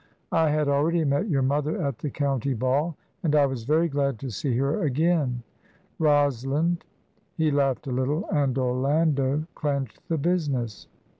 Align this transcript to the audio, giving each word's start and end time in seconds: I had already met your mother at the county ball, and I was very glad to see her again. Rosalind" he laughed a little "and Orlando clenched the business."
I 0.31 0.49
had 0.49 0.67
already 0.67 1.05
met 1.05 1.29
your 1.29 1.43
mother 1.43 1.79
at 1.79 1.99
the 1.99 2.09
county 2.09 2.55
ball, 2.55 2.97
and 3.21 3.35
I 3.35 3.45
was 3.45 3.65
very 3.65 3.87
glad 3.87 4.17
to 4.21 4.31
see 4.31 4.57
her 4.57 4.81
again. 4.81 5.43
Rosalind" 5.99 6.85
he 7.35 7.51
laughed 7.51 7.85
a 7.85 7.91
little 7.91 8.27
"and 8.31 8.57
Orlando 8.57 9.45
clenched 9.53 10.07
the 10.09 10.17
business." 10.17 10.87